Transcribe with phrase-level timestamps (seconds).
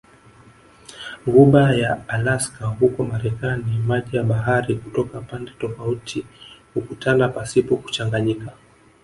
[1.25, 6.25] Ghuba ya Alaska huko Marekani maji ya bahari kutoka pande tofauti
[6.73, 8.51] hukutana pasipo kuchanganyika